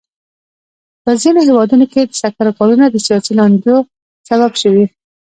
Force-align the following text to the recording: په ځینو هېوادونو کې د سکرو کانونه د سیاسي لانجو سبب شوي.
په 1.03 1.11
ځینو 1.21 1.39
هېوادونو 1.47 1.85
کې 1.93 2.01
د 2.05 2.11
سکرو 2.21 2.55
کانونه 2.57 2.85
د 2.89 2.95
سیاسي 3.05 3.31
لانجو 3.39 3.77
سبب 4.29 4.51
شوي. 4.61 4.85